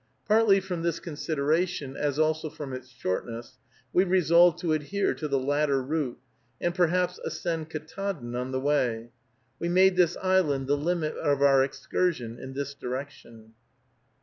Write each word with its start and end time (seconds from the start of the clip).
Partly 0.27 0.59
from 0.59 0.81
this 0.81 0.99
consideration, 0.99 1.95
as 1.95 2.17
also 2.17 2.49
from 2.49 2.73
its 2.73 2.89
shortness, 2.89 3.59
we 3.93 4.03
resolved 4.03 4.57
to 4.61 4.73
adhere 4.73 5.13
to 5.13 5.27
the 5.27 5.37
latter 5.37 5.79
route, 5.79 6.17
and 6.59 6.73
perhaps 6.73 7.19
ascend 7.19 7.69
Ktaadn 7.69 8.35
on 8.35 8.51
the 8.51 8.59
way. 8.59 9.11
We 9.59 9.69
made 9.69 9.97
this 9.97 10.17
island 10.17 10.65
the 10.65 10.75
limit 10.75 11.15
of 11.17 11.43
our 11.43 11.63
excursion 11.63 12.39
in 12.39 12.53
this 12.53 12.73
direction. 12.73 13.53